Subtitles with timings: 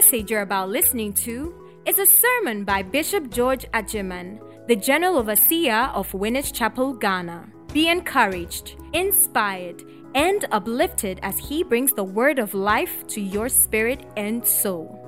[0.00, 1.54] message you're about listening to
[1.86, 4.38] is a sermon by Bishop George Adjeman,
[4.68, 7.48] the General Overseer of Winners Chapel, Ghana.
[7.72, 9.82] Be encouraged, inspired,
[10.14, 15.00] and uplifted as he brings the word of life to your spirit and soul.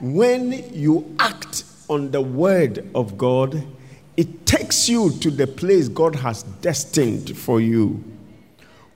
[0.00, 3.62] When you act on the word of God,
[4.16, 8.13] it takes you to the place God has destined for you.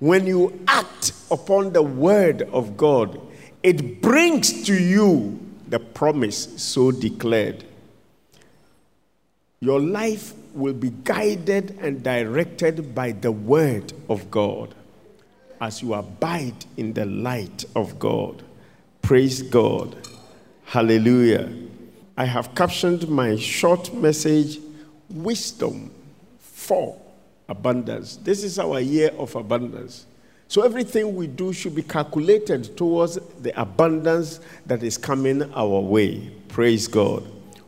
[0.01, 3.21] When you act upon the word of God,
[3.63, 7.65] it brings to you the promise so declared.
[9.61, 14.75] Your life will be guided and directed by the word of God
[15.61, 18.43] as you abide in the light of God.
[19.03, 19.97] Praise God.
[20.65, 21.53] Hallelujah.
[22.17, 24.61] I have captioned my short message
[25.11, 25.91] Wisdom
[26.39, 27.01] for
[27.49, 28.17] Abundance.
[28.17, 30.07] This is our year of abundance.
[30.49, 36.31] So everything we do should be calculated towards the abundance that is coming our way.
[36.49, 37.27] Praise God.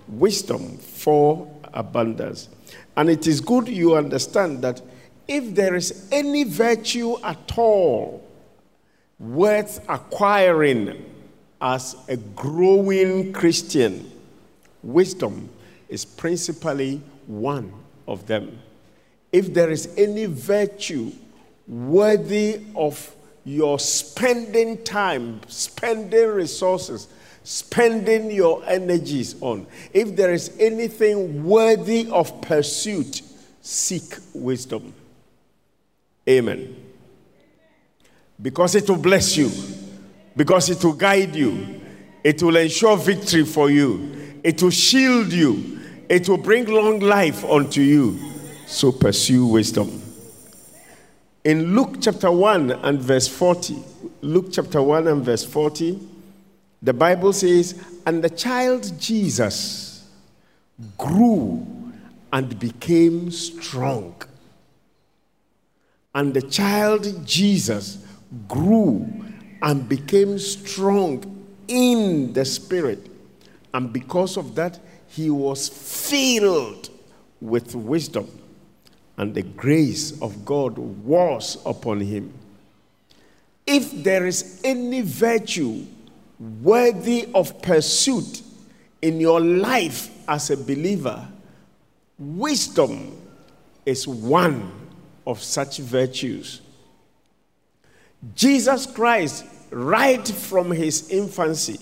[0.09, 2.49] Wisdom for abundance.
[2.97, 4.83] And it is good you understand that
[5.29, 8.27] if there is any virtue at all
[9.19, 11.05] worth acquiring
[11.61, 14.11] as a growing Christian,
[14.83, 15.51] wisdom
[15.89, 17.73] is principally one
[18.09, 18.59] of them.
[19.33, 21.13] If there is any virtue
[21.67, 23.15] worthy of
[23.45, 27.09] your spending time, spending resources,
[27.45, 33.23] spending your energies on, if there is anything worthy of pursuit,
[33.63, 34.93] seek wisdom.
[36.29, 36.77] Amen.
[38.41, 39.51] Because it will bless you,
[40.37, 41.81] because it will guide you,
[42.25, 47.45] it will ensure victory for you, it will shield you, it will bring long life
[47.45, 48.19] unto you.
[48.71, 50.01] So pursue wisdom.
[51.43, 53.77] In Luke chapter 1 and verse 40,
[54.23, 55.99] Luke chapter 1 and verse 40,
[56.81, 60.09] the Bible says, And the child Jesus
[60.97, 61.67] grew
[62.33, 64.15] and became strong.
[66.15, 67.99] And the child Jesus
[68.47, 69.13] grew
[69.63, 73.11] and became strong in the spirit.
[73.75, 74.79] And because of that,
[75.09, 76.89] he was filled
[77.41, 78.29] with wisdom.
[79.21, 82.33] And the grace of God was upon him.
[83.67, 85.85] If there is any virtue
[86.63, 88.41] worthy of pursuit
[89.03, 91.29] in your life as a believer,
[92.19, 93.15] wisdom
[93.85, 94.73] is one
[95.27, 96.63] of such virtues.
[98.35, 101.79] Jesus Christ, right from his infancy,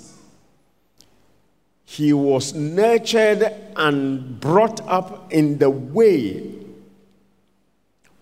[1.84, 6.58] he was nurtured and brought up in the way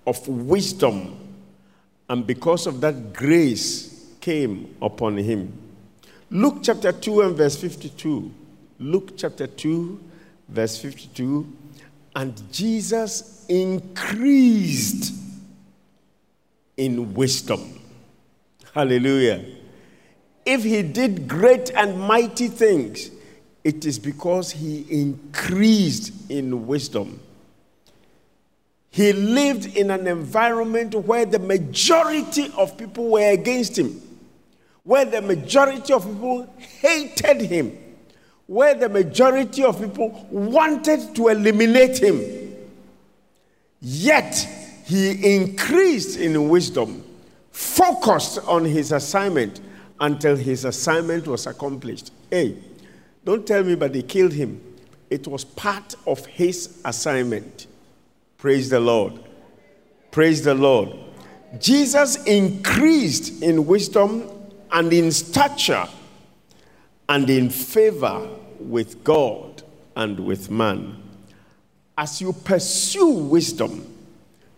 [0.07, 1.17] of wisdom,
[2.09, 5.53] and because of that, grace came upon him.
[6.31, 8.33] Luke chapter 2 and verse 52.
[8.79, 10.01] Luke chapter 2,
[10.49, 11.53] verse 52.
[12.15, 15.15] And Jesus increased
[16.77, 17.81] in wisdom.
[18.73, 19.45] Hallelujah.
[20.45, 23.11] If he did great and mighty things,
[23.65, 27.21] it is because he increased in wisdom.
[28.97, 34.01] He lived in an environment where the majority of people were against him,
[34.85, 37.77] where the majority of people hated him,
[38.47, 42.57] where the majority of people wanted to eliminate him.
[43.83, 44.35] Yet
[44.87, 47.05] he increased in wisdom,
[47.51, 49.61] focused on his assignment
[50.01, 52.13] until his assignment was accomplished.
[52.31, 52.57] Hey,
[53.27, 54.59] don't tell me, but they killed him.
[55.11, 57.67] It was part of his assignment.
[58.47, 59.19] Praise the Lord.
[60.13, 60.97] Praise the Lord.
[61.59, 64.31] Jesus increased in wisdom
[64.71, 65.89] and in stature
[67.09, 68.29] and in favor
[68.61, 69.65] with God
[69.97, 70.97] and with man.
[71.99, 73.85] As you pursue wisdom,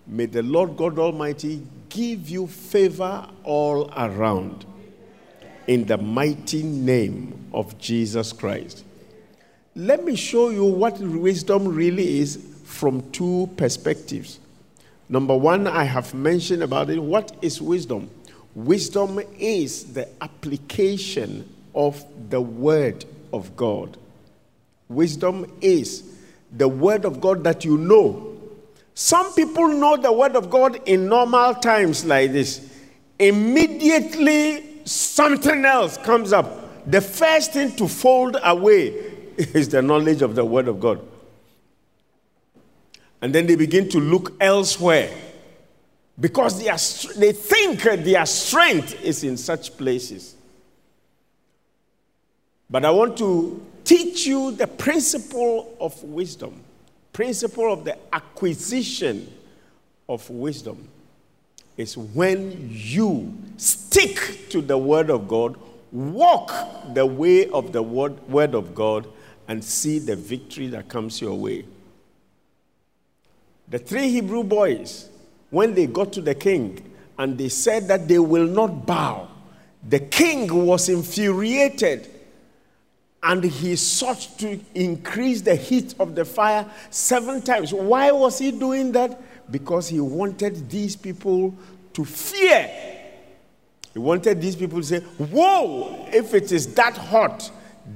[0.07, 4.67] may the Lord God Almighty give you favor all around
[5.67, 8.85] in the mighty name of Jesus Christ.
[9.75, 14.39] Let me show you what wisdom really is from two perspectives.
[15.09, 16.99] Number one, I have mentioned about it.
[16.99, 18.11] What is wisdom?
[18.55, 23.97] Wisdom is the application of the Word of God.
[24.89, 26.05] Wisdom is
[26.53, 28.39] the Word of God that you know.
[28.95, 32.71] Some people know the Word of God in normal times like this.
[33.19, 36.91] Immediately, something else comes up.
[36.91, 38.89] The first thing to fold away
[39.39, 41.01] is the knowledge of the Word of God.
[43.21, 45.11] And then they begin to look elsewhere.
[46.21, 46.79] because they, are,
[47.17, 50.35] they think their strength is in such places.
[52.69, 56.61] But I want to teach you the principle of wisdom,
[57.13, 59.33] principle of the acquisition
[60.09, 60.89] of wisdom
[61.77, 65.57] is when you stick to the word of God,
[65.93, 66.53] walk
[66.93, 69.07] the way of the word, word of God,
[69.47, 71.65] and see the victory that comes your way.
[73.71, 75.09] The three Hebrew boys,
[75.51, 79.29] when they got to the king and they said that they will not bow,
[79.87, 82.09] the king was infuriated
[83.23, 87.73] and he sought to increase the heat of the fire seven times.
[87.75, 89.21] Why was he doing that?
[89.51, 91.55] Because he wanted these people
[91.95, 92.71] to fear.
[93.93, 97.51] He wanted these people to say, Whoa, if it is that hot,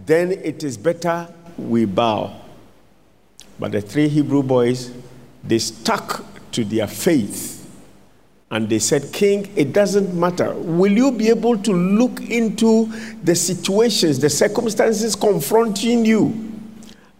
[0.06, 2.40] then it is better we bow.
[3.58, 4.90] But the three Hebrew boys,
[5.44, 7.62] they stuck to their faith
[8.52, 10.52] and they said, King, it doesn't matter.
[10.52, 12.84] Will you be able to look into
[13.22, 16.52] the situations, the circumstances confronting you?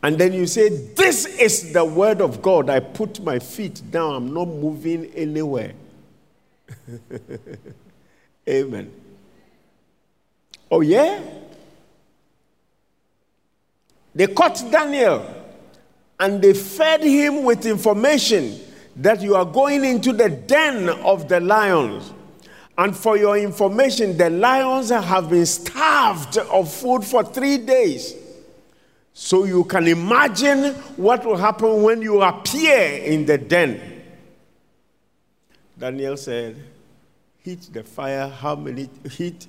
[0.03, 2.69] And then you say, This is the word of God.
[2.69, 4.15] I put my feet down.
[4.15, 5.73] I'm not moving anywhere.
[8.49, 8.93] Amen.
[10.71, 11.19] Oh, yeah?
[14.15, 15.42] They caught Daniel
[16.21, 18.59] and they fed him with information
[18.97, 22.13] that you are going into the den of the lions.
[22.79, 28.15] And for your information, the lions have been starved of food for three days.
[29.15, 34.03] So you can imagine what will happen when you appear in the den.
[35.79, 36.57] Daniel said,
[37.45, 39.49] Heat the fire, how many, heat,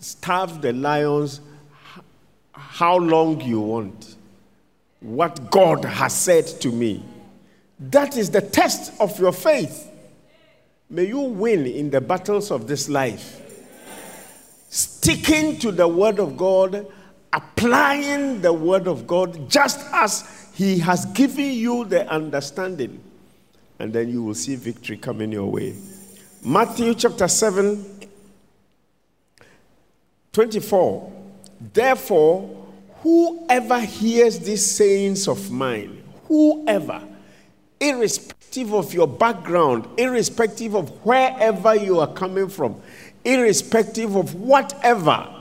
[0.00, 1.40] starve the lions,
[2.52, 4.16] how long you want.
[5.00, 7.04] What God has said to me.
[7.78, 9.88] That is the test of your faith.
[10.90, 13.42] May you win in the battles of this life.
[14.70, 16.86] Sticking to the Word of God,
[17.32, 23.00] applying the Word of God just as He has given you the understanding.
[23.78, 25.76] And then you will see victory coming your way.
[26.44, 28.08] Matthew chapter 7,
[30.32, 31.12] 24.
[31.72, 32.67] Therefore,
[33.02, 37.02] whoever hears these sayings of mine, whoever,
[37.80, 42.80] irrespective of your background, irrespective of wherever you are coming from,
[43.24, 45.34] irrespective of whatever,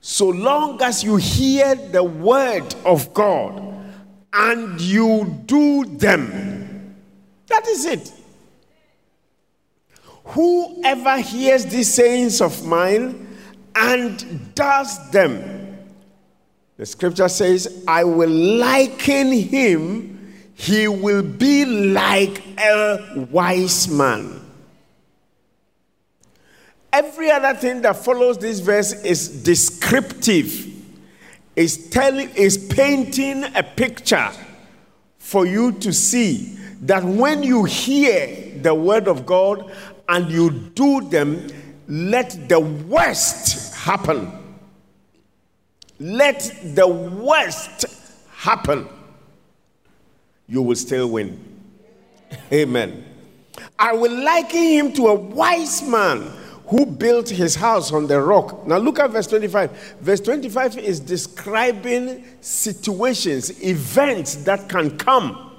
[0.00, 3.62] so long as you hear the word of God
[4.32, 6.96] and you do them,
[7.46, 8.12] that is it.
[10.24, 13.26] Whoever hears these sayings of mine
[13.74, 15.59] and does them,
[16.80, 24.40] the scripture says, I will liken him he will be like a wise man.
[26.90, 30.68] Every other thing that follows this verse is descriptive,
[31.54, 34.30] is telling, is painting a picture
[35.18, 39.70] for you to see that when you hear the word of God
[40.08, 41.46] and you do them,
[41.88, 44.39] let the worst happen.
[46.00, 47.84] Let the worst
[48.32, 48.88] happen
[50.50, 51.38] you will still win.
[52.52, 53.04] Amen.
[53.78, 56.22] I will liken him to a wise man
[56.66, 58.66] who built his house on the rock.
[58.66, 59.96] Now look at verse 25.
[60.00, 65.49] Verse 25 is describing situations, events that can come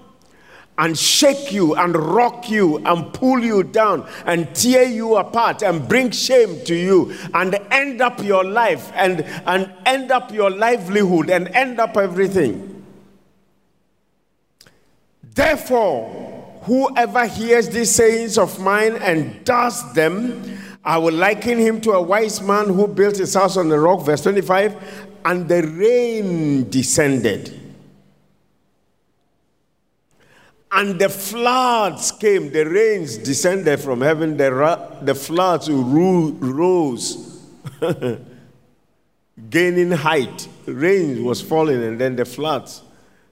[0.78, 5.88] and shake you and rock you and pull you down and tear you apart and
[5.88, 11.30] bring shame to you and end up your life and, and end up your livelihood
[11.30, 12.84] and end up everything.
[15.36, 21.92] Therefore, whoever hears these sayings of mine and does them, I will liken him to
[21.92, 24.04] a wise man who built his house on the rock.
[24.04, 25.08] Verse 25.
[25.24, 27.61] And the rain descended.
[30.74, 37.42] And the floods came, the rains descended from heaven, the, ra- the floods rose,
[39.50, 40.48] gaining height.
[40.66, 42.84] Rain was falling, and then the floods,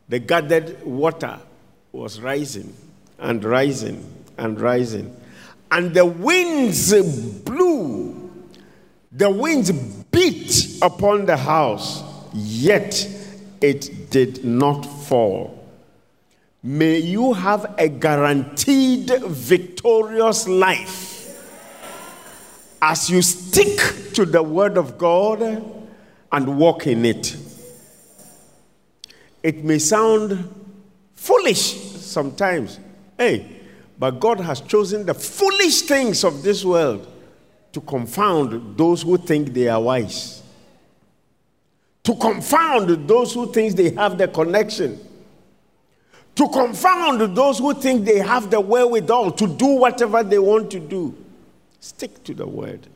[0.10, 1.40] the gathered water
[1.94, 2.76] was rising
[3.18, 4.06] and rising
[4.38, 5.16] and rising.
[5.72, 6.92] And the winds
[7.44, 8.32] blew,
[9.14, 12.04] the winds beat upon the house,
[12.34, 13.08] yet
[13.62, 15.59] it did not fall.
[16.62, 21.38] May you have a guaranteed victorious life
[22.82, 25.42] as you stick to the word of God
[26.32, 27.36] and walk in it.
[29.42, 30.54] It may sound
[31.16, 32.80] foolish sometimes.
[33.18, 33.60] Hey,
[34.00, 37.06] But God has chosen the foolish things of this world
[37.74, 40.42] to confound those who think they are wise,
[42.04, 44.98] to confound those who think they have the connection,
[46.40, 50.80] to confound those who think they have the wherewithal to do whatever they want to
[50.80, 51.14] do.
[51.82, 52.88] Stick to the word.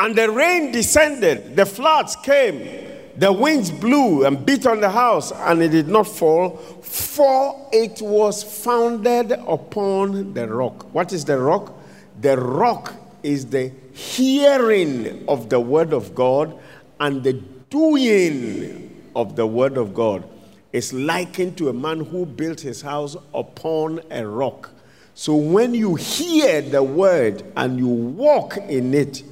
[0.00, 5.30] And the rain descended, the floods came, the winds blew and beat on the house,
[5.30, 10.92] and it did not fall, for it was founded upon the rock.
[10.92, 11.72] What is the rock?
[12.20, 16.58] The rock is the hearing of the word of God
[16.98, 17.34] and the
[17.70, 20.28] doing of the word of God.
[20.72, 24.70] It's likened to a man who built his house upon a rock.
[25.14, 29.22] So when you hear the word and you walk in it,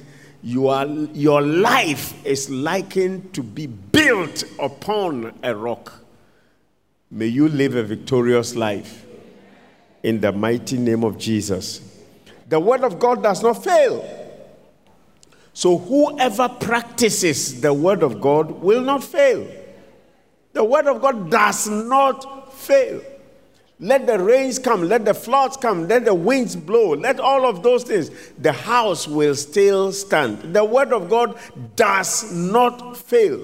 [0.43, 6.01] you are, your life is likened to be built upon a rock.
[7.09, 9.05] May you live a victorious life
[10.03, 11.81] in the mighty name of Jesus.
[12.49, 14.05] The word of God does not fail.
[15.53, 19.47] So whoever practices the word of God will not fail.
[20.57, 22.99] The word of God does not fail.
[23.79, 27.61] Let the rains come, let the floods come, let the winds blow, let all of
[27.61, 28.09] those things.
[28.39, 30.55] The house will still stand.
[30.55, 31.37] The word of God
[31.75, 33.39] does not fail.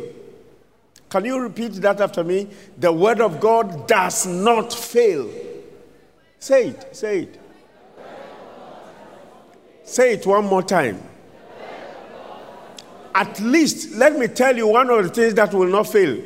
[1.12, 2.48] Can you repeat that after me?
[2.80, 5.30] The word of God does not fail.
[6.40, 7.40] Say it, say it.
[9.84, 11.00] Say it one more time.
[13.14, 16.18] At least, let me tell you one of the things that will not fail.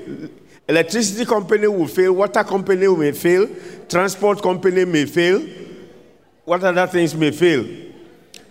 [0.67, 3.47] Electricity company will fail, water company may fail,
[3.87, 5.41] transport company may fail.
[6.43, 7.65] What other things may fail?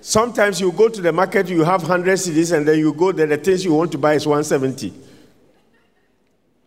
[0.01, 3.27] Sometimes you go to the market, you have 100 cedis, and then you go there,
[3.27, 4.95] the things you want to buy is 170.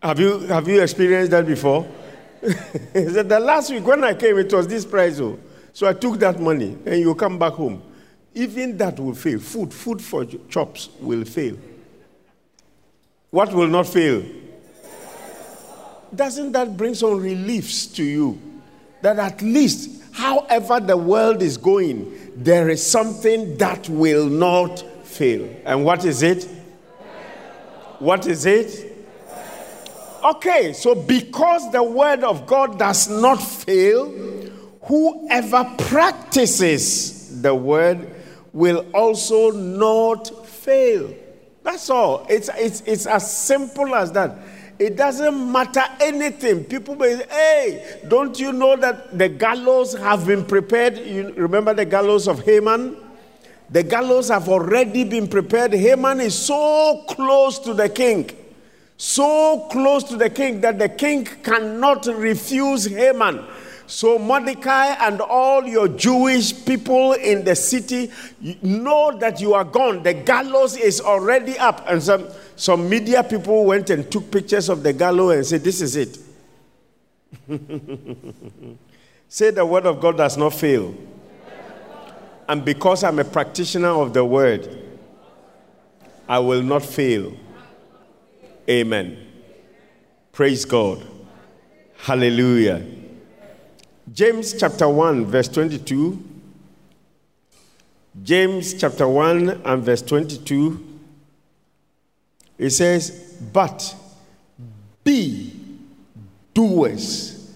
[0.02, 1.86] Have you, have you experienced that before?
[2.40, 5.18] the last week when I came, it was this price.
[5.20, 5.38] Oh.
[5.72, 7.82] So I took that money, and you come back home.
[8.34, 9.40] Even that will fail.
[9.40, 11.56] Food, food for chops will fail.
[13.30, 14.22] What will not fail?
[16.14, 18.40] Doesn't that bring some reliefs to you?
[19.02, 25.48] That at least, however the world is going, there is something that will not fail.
[25.64, 26.48] And what is it?
[27.98, 28.90] What is it?
[30.24, 34.10] Okay, so because the word of God does not fail,
[34.82, 38.14] whoever practices the word
[38.52, 41.14] will also not fail.
[41.62, 42.26] That's all.
[42.28, 44.36] It's, it's, it's as simple as that.
[44.80, 46.64] It doesn't matter anything.
[46.64, 50.96] People may say, hey, don't you know that the gallows have been prepared?
[50.96, 52.96] You remember the gallows of Haman?
[53.68, 55.74] The gallows have already been prepared.
[55.74, 58.30] Haman is so close to the king,
[58.96, 63.44] so close to the king that the king cannot refuse Haman.
[63.90, 68.12] So, Mordecai and all your Jewish people in the city
[68.62, 70.04] know that you are gone.
[70.04, 71.82] The gallows is already up.
[71.88, 75.80] And some, some media people went and took pictures of the gallows and said, This
[75.80, 76.18] is it.
[79.28, 80.94] Say the word of God does not fail.
[82.48, 84.68] And because I'm a practitioner of the word,
[86.28, 87.32] I will not fail.
[88.68, 89.26] Amen.
[90.30, 91.04] Praise God.
[91.96, 92.99] Hallelujah.
[94.12, 96.20] James chapter 1, verse 22.
[98.22, 100.84] James chapter 1 and verse 22.
[102.58, 103.94] It says, But
[105.04, 105.54] be
[106.52, 107.54] doers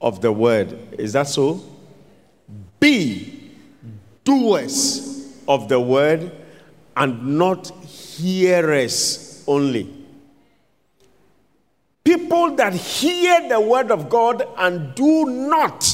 [0.00, 0.78] of the word.
[0.98, 1.62] Is that so?
[2.78, 3.52] Be
[4.24, 6.30] doers of the word
[6.96, 10.04] and not hearers only.
[12.04, 15.93] People that hear the word of God and do not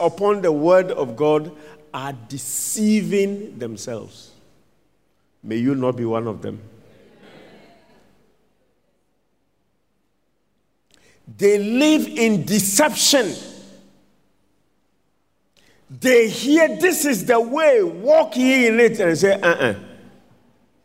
[0.00, 1.52] upon the word of God
[1.92, 4.30] are deceiving themselves.
[5.42, 6.60] May you not be one of them.
[11.36, 13.32] They live in deception.
[15.88, 19.70] They hear this is the way, walk ye in it, and say, uh uh-uh.
[19.70, 19.74] uh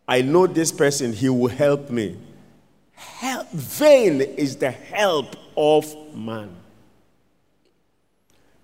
[0.07, 2.17] I know this person, he will help me.
[2.93, 6.55] Help, vain is the help of man.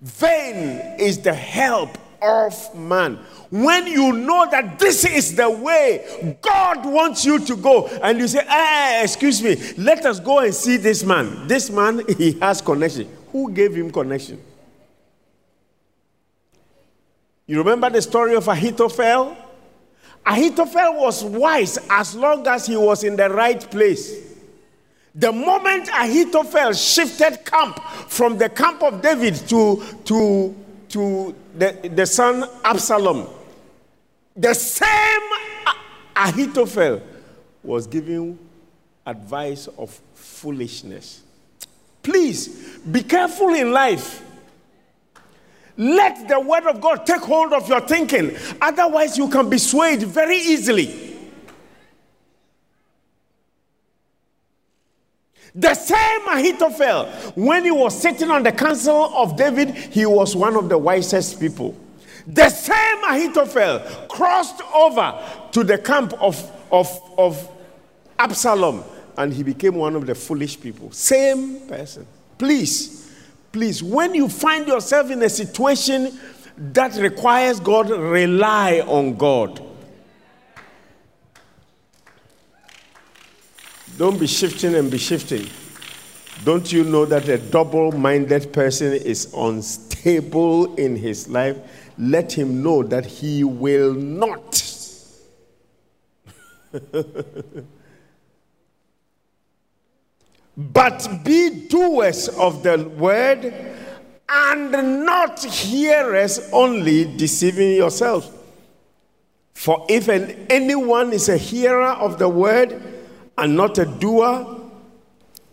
[0.03, 3.17] Vain is the help of man.
[3.50, 8.27] When you know that this is the way God wants you to go, and you
[8.27, 11.48] say, ah, excuse me, let us go and see this man.
[11.48, 13.07] This man, he has connection.
[13.31, 14.41] Who gave him connection?
[17.48, 19.38] You remember the story of Ahithophel?
[20.25, 24.33] Ahithophel was wise as long as he was in the right place.
[25.15, 30.55] The moment Ahithophel shifted camp from the camp of David to, to,
[30.89, 33.27] to the, the son Absalom,
[34.36, 35.22] the same
[36.15, 37.01] Ahithophel
[37.63, 38.39] was giving
[39.05, 41.22] advice of foolishness.
[42.01, 44.24] Please be careful in life.
[45.77, 48.36] Let the word of God take hold of your thinking.
[48.62, 51.02] Otherwise, you can be swayed very easily.
[55.55, 57.05] The same Ahithophel,
[57.36, 61.39] when he was sitting on the council of David, he was one of the wisest
[61.39, 61.75] people.
[62.25, 65.19] The same Ahithophel crossed over
[65.51, 67.50] to the camp of, of, of
[68.17, 68.83] Absalom
[69.17, 70.91] and he became one of the foolish people.
[70.91, 72.07] Same person.
[72.38, 73.12] Please,
[73.51, 76.17] please, when you find yourself in a situation
[76.57, 79.62] that requires God, rely on God.
[83.97, 85.47] Don't be shifting and be shifting.
[86.43, 91.57] Don't you know that a double minded person is unstable in his life?
[91.97, 94.62] Let him know that he will not.
[100.57, 103.53] but be doers of the word
[104.27, 104.71] and
[105.05, 108.31] not hearers only, deceiving yourselves.
[109.53, 112.92] For if an, anyone is a hearer of the word
[113.38, 114.62] and not a doer,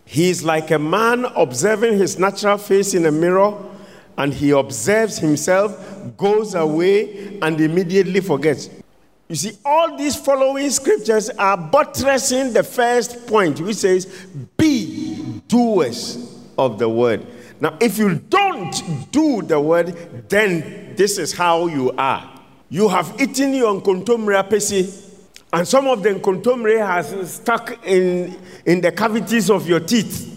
[0.05, 3.57] he is like a man observing his natural face in a mirror,
[4.17, 5.77] and he observes himself,
[6.17, 8.69] goes away, and immediately forgets.
[9.29, 14.05] You see, all these following scriptures are buttressing the first point, which says,
[14.57, 17.25] Be doers of the word.
[17.61, 22.29] Now, if you don't do the word, then this is how you are.
[22.69, 25.10] You have eaten your apesi
[25.53, 30.29] and some of the nkontomire has stuck in, in the cavities of your teeth.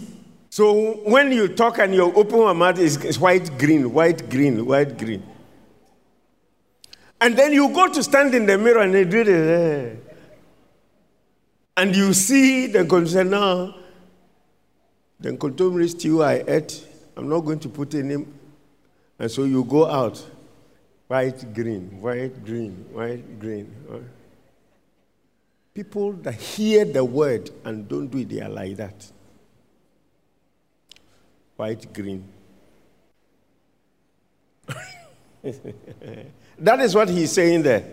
[0.49, 4.65] So when you talk and you open your mouth, it's, it's white, green, white, green,
[4.65, 5.23] white, green.
[7.21, 9.97] And then you go to stand in the mirror and they do this.
[11.77, 13.31] And you see the concern.
[13.31, 16.85] The nkontomire stew I ate,
[17.15, 18.33] I'm not going to put in
[19.17, 20.23] And so you go out.
[21.07, 23.65] White, green, white, green, white, green.
[23.87, 24.01] White.
[25.75, 29.11] People that hear the word and don't do it, they are like that.
[31.57, 32.23] White, green.
[36.57, 37.83] that is what he's saying there.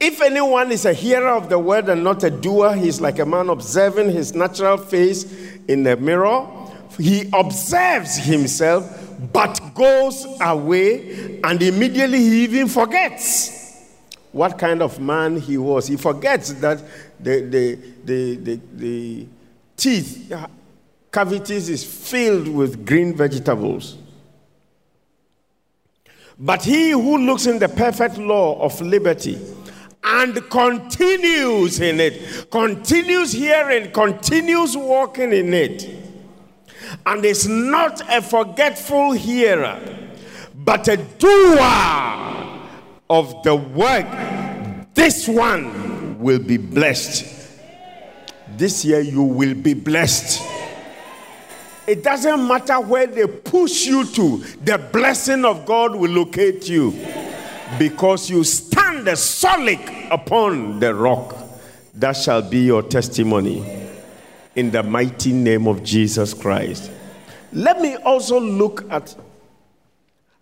[0.00, 3.26] If anyone is a hearer of the word and not a doer, he's like a
[3.26, 5.30] man observing his natural face
[5.68, 6.48] in the mirror.
[6.98, 8.90] He observes himself,
[9.30, 13.60] but goes away, and immediately he even forgets
[14.32, 15.86] what kind of man he was.
[15.86, 16.82] He forgets that
[17.22, 19.26] the, the, the, the, the
[19.76, 20.32] teeth
[21.12, 23.96] cavities is filled with green vegetables.
[26.38, 29.38] But he who looks in the perfect law of liberty
[30.02, 35.88] and continues in it, continues hearing, continues walking in it,
[37.04, 39.78] and is not a forgetful hearer,
[40.54, 42.60] but a doer
[43.10, 44.06] of the work,
[44.94, 45.89] this one
[46.20, 47.24] will be blessed.
[48.56, 50.42] This year you will be blessed.
[51.86, 56.92] It doesn't matter where they push you to, the blessing of God will locate you
[57.78, 59.80] because you stand solid
[60.10, 61.36] upon the rock.
[61.94, 63.88] That shall be your testimony
[64.54, 66.90] in the mighty name of Jesus Christ.
[67.52, 69.16] Let me also look at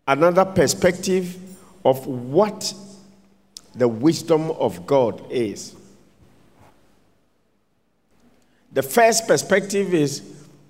[0.07, 1.37] another perspective
[1.85, 2.75] of what
[3.79, 5.75] the wisdom of God is.
[8.73, 10.23] The first perspective is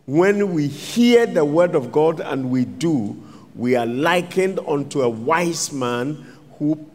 [0.07, 3.17] when we hear the word of God and we do,
[3.55, 6.25] we are likened unto a wise man
[6.59, 6.87] who,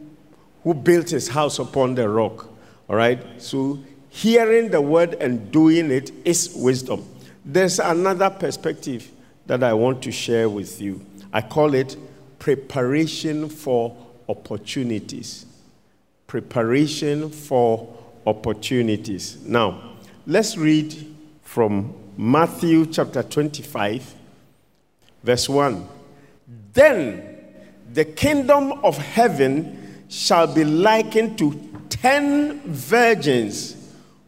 [0.62, 2.48] who built his house upon the rock.
[2.88, 3.20] All right?
[3.42, 7.04] So, hearing the word and doing it is wisdom.
[7.44, 9.10] There's another perspective
[9.46, 11.04] that I want to share with you.
[11.32, 11.96] I call it
[12.38, 13.96] preparation for
[14.28, 15.46] opportunities.
[16.26, 17.94] Preparation for
[18.26, 19.38] opportunities.
[19.44, 24.14] Now, let's read from Matthew chapter 25,
[25.22, 25.88] verse 1.
[26.72, 27.38] Then
[27.92, 31.52] the kingdom of heaven shall be likened to
[31.88, 33.76] ten virgins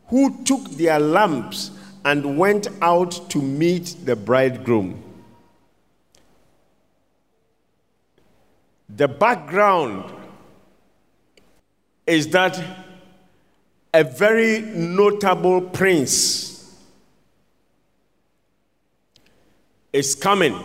[0.09, 1.70] who took their lamps
[2.04, 5.02] and went out to meet the bridegroom.
[8.88, 10.12] The background
[12.07, 12.62] is that
[13.92, 16.77] a very notable prince
[19.92, 20.59] is coming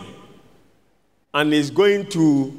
[1.34, 2.52] and is going to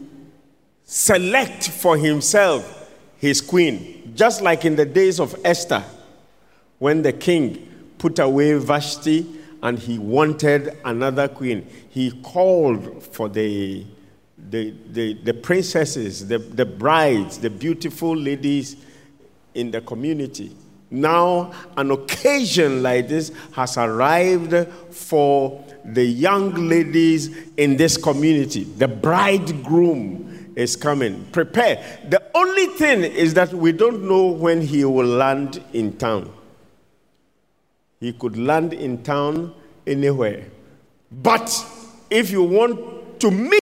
[0.84, 5.84] select for himself his queen, just like in the days of Esther,
[6.80, 9.26] when the king put away Vashti
[9.62, 11.66] and he wanted another queen.
[11.90, 13.86] He called for the,
[14.54, 18.76] the, the, the princesses, the, the brides, the beautiful ladies
[19.56, 20.56] in the community.
[20.92, 28.66] Now, an occasion like this has arrived for the young ladies in this community.
[28.66, 31.26] The bridegroom is coming.
[31.32, 32.02] Prepare.
[32.10, 36.32] The only thing is that we don't know when he will land in town.
[38.00, 39.56] He could land in town
[39.88, 40.46] anywhere.
[41.12, 41.50] But
[42.12, 43.63] if you want to meet,